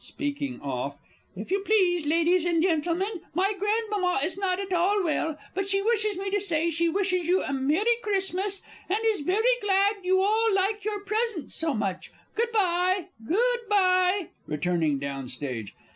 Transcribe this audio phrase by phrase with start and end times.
[0.03, 0.97] (Speaking off.)
[1.35, 5.79] "If you please, Ladies and Gentlemen, my Grandmama is not at all well, but she
[5.83, 10.19] wishes me to say she wishes you a Merry Christmas, and is very glad you
[10.19, 12.11] all like your presents so much.
[12.33, 15.75] Good bye, good bye!" (_Returning down Stage.